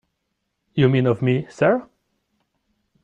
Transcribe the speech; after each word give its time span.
You 0.73 0.89
mean 0.89 1.05
of 1.05 1.21
me, 1.21 1.45
sir? 1.51 1.87